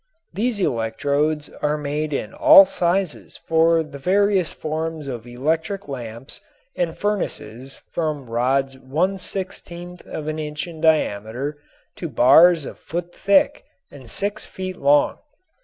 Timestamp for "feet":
14.47-14.77